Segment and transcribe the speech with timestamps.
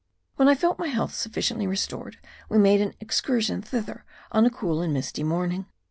[0.35, 2.17] When I felt my health sufficiently restored,
[2.49, 5.67] we made an excursion thither on a cool and misty morning.